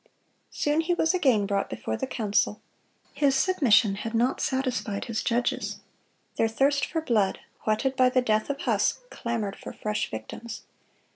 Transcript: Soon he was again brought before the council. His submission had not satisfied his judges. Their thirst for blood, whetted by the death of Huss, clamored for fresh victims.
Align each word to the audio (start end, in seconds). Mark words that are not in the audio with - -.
Soon 0.49 0.81
he 0.81 0.95
was 0.95 1.13
again 1.13 1.45
brought 1.45 1.69
before 1.69 1.95
the 1.95 2.07
council. 2.07 2.59
His 3.13 3.35
submission 3.35 3.97
had 3.97 4.15
not 4.15 4.41
satisfied 4.41 5.05
his 5.05 5.21
judges. 5.21 5.79
Their 6.37 6.47
thirst 6.47 6.87
for 6.87 7.01
blood, 7.01 7.39
whetted 7.65 7.95
by 7.95 8.09
the 8.09 8.21
death 8.23 8.49
of 8.49 8.61
Huss, 8.61 8.97
clamored 9.11 9.55
for 9.55 9.71
fresh 9.73 10.09
victims. 10.09 10.63